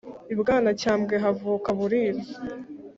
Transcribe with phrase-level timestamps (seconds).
[0.31, 2.35] I Bwanacyambwe havuka Buriza.